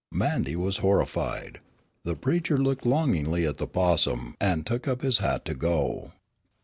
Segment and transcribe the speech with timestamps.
[0.11, 1.59] Mandy was horrified.
[2.05, 6.13] The preacher looked longingly at the possum, and took up his hat to go.